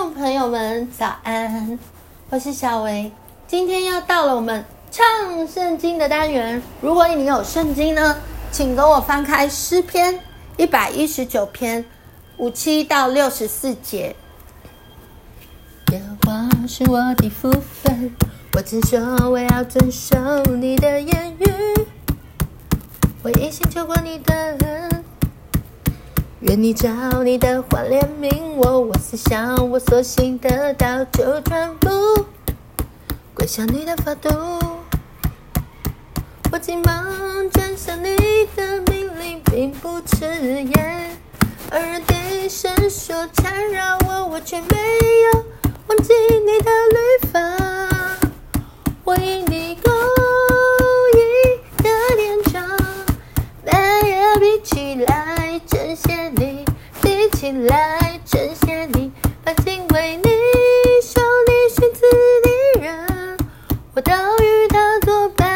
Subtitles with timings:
[0.00, 1.78] 众朋友们，早安！
[2.30, 3.12] 我是小薇，
[3.46, 6.62] 今天又到了我们唱圣经的单元。
[6.80, 8.16] 如果你有圣经呢，
[8.50, 10.18] 请跟我翻开诗篇
[10.56, 11.84] 一百一十九篇
[12.38, 14.16] 五七到六十四节。
[15.92, 18.10] 耶和华是我的福分，
[18.54, 21.44] 我曾说我要遵守你的言语，
[23.22, 24.99] 我一心求过你的恩。
[26.40, 26.88] 愿你照
[27.22, 32.24] 你的话怜悯我，我思想我所行的道就全部
[33.34, 34.30] 归向你的法度。
[36.50, 38.16] 我急忙转向你
[38.56, 41.10] 的命令，并不迟延。
[41.72, 44.66] 恶人低声说缠绕我，我却没
[45.34, 45.44] 有
[45.88, 47.89] 忘记你的律法。
[57.66, 59.12] 来呈现你，
[59.44, 60.22] 把敬畏你、
[61.02, 62.00] 守你训词
[62.42, 63.36] 的人，
[63.94, 65.46] 我都与他作伴。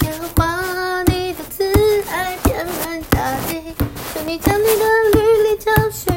[0.00, 1.62] 耶和华你的慈
[2.10, 3.74] 爱遍满大地，
[4.14, 6.11] 求你将你的律例教训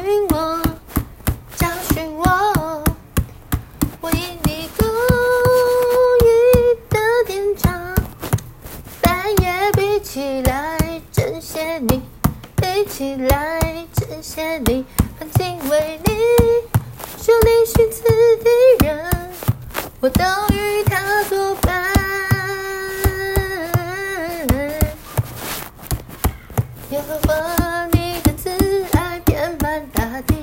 [13.18, 13.58] 来，
[13.94, 14.84] 称谢你；
[15.18, 16.12] 很敬畏你，
[17.18, 19.10] 守你训词的人，
[20.00, 20.22] 我都
[20.54, 21.92] 与他作伴。
[26.90, 28.50] 耶和华你的慈
[28.92, 30.34] 爱遍满大地，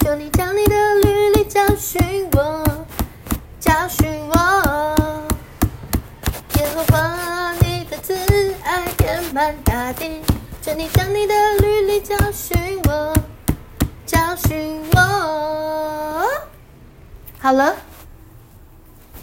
[0.00, 2.86] 求你将你的律例教训我，
[3.58, 4.34] 教训我。
[6.58, 8.14] 耶和华你的慈
[8.62, 10.20] 爱遍满大地，
[10.62, 13.14] 求你将你的履历教训我，
[14.04, 16.26] 教训我。
[17.38, 17.74] 好了，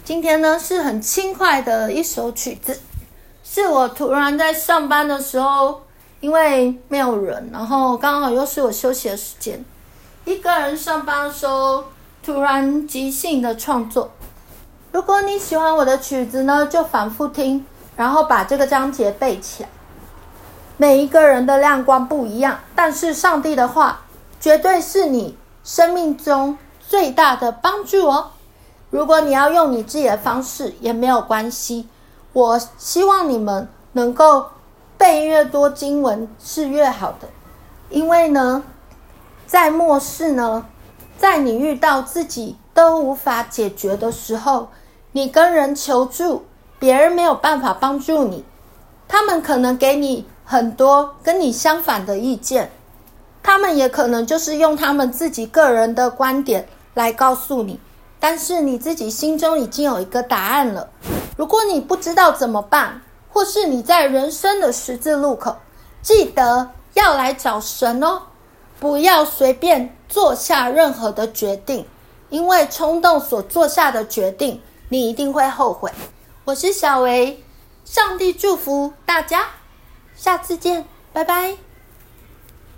[0.04, 2.80] 今天呢是很轻快的一首曲子，
[3.44, 5.82] 是我突然在上班的时候，
[6.18, 9.64] 因为没有人，然后刚好又是我休息的时间，
[10.24, 11.84] 一个人上班的时候，
[12.20, 14.10] 突然即兴的创作。
[14.90, 19.68] 如果你喜欢我的曲子呢，就反复听，然后把这个章节背起来。
[20.80, 24.02] 每一个人的亮光不一样，但是上帝的话
[24.40, 28.30] 绝对是你生命中最大的帮助哦。
[28.90, 31.88] 如果你要用你自己的方式也没有关系，
[32.32, 34.46] 我希望你们能够
[34.96, 37.28] 背越多经文是越好的，
[37.90, 38.62] 因为呢，
[39.48, 40.64] 在末世呢，
[41.18, 44.68] 在你遇到自己都无法解决的时候，
[45.10, 46.44] 你跟人求助，
[46.78, 48.44] 别人没有办法帮助你，
[49.08, 52.70] 他们可能给你很多跟你相反的意见，
[53.42, 57.78] 他们也可能就是用他们自己个人的观点来告诉你，
[58.18, 60.88] 但是你自己心中已经有一个答案了。
[61.36, 65.54] 如果你不知道怎么办，或是你在人生的十字路口，
[66.00, 68.22] 记得要来找神哦，
[68.80, 71.86] 不要随便做下任何的决定，
[72.30, 74.62] 因为冲动所做下的决定。
[74.88, 75.92] 你一定会后悔。
[76.46, 77.44] 我是小维，
[77.84, 79.44] 上帝祝福大家，
[80.18, 81.67] 下次见，拜拜。